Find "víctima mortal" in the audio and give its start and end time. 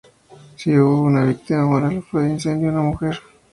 1.25-2.03